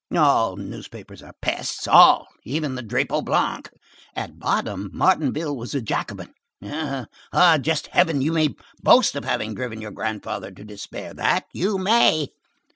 All 0.17 0.55
newspapers 0.55 1.21
are 1.21 1.35
pests; 1.43 1.87
all, 1.87 2.27
even 2.43 2.73
the 2.73 2.81
Drapeau 2.81 3.21
Blanc! 3.21 3.69
At 4.15 4.39
bottom, 4.39 4.89
Martainville 4.91 5.55
was 5.55 5.75
a 5.75 5.79
Jacobin. 5.83 6.33
Ah! 6.63 7.05
just 7.61 7.85
Heaven! 7.85 8.19
you 8.19 8.31
may 8.31 8.55
boast 8.81 9.15
of 9.15 9.25
having 9.25 9.53
driven 9.53 9.79
your 9.79 9.91
grandfather 9.91 10.49
to 10.49 10.63
despair, 10.63 11.13
that 11.13 11.45
you 11.53 11.77
may!" 11.77 12.29